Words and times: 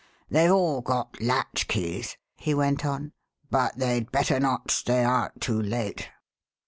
"TheyVe 0.31 0.49
all 0.51 0.81
got 0.81 1.13
latchkeys," 1.21 2.17
he 2.35 2.55
went 2.55 2.83
on, 2.83 3.11
but 3.51 3.75
they'd 3.77 4.11
better 4.11 4.39
not 4.39 4.71
stay 4.71 5.03
out 5.03 5.39
too 5.39 5.61
late." 5.61 6.09